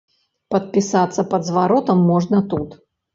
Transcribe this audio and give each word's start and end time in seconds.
Падпісацца 0.53 1.25
пад 1.33 1.45
зваротам 1.49 2.01
можна 2.13 2.41
тут. 2.55 2.69